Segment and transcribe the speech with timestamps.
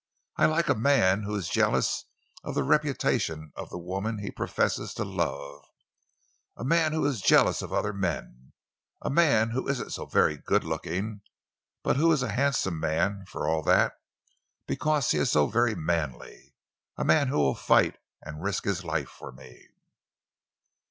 [0.35, 2.05] I like a man who is jealous
[2.43, 5.63] of the reputation of the woman he professes to love;
[6.57, 8.53] a man who is jealous of other men;
[9.03, 11.21] a man who isn't so very good looking,
[11.83, 16.55] but who is a handsome man for all that—because he is so very manly;
[16.97, 19.67] a man who will fight and risk his life for me."